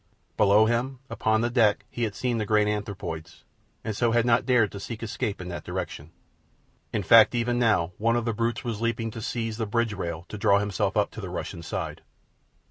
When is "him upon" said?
0.65-1.41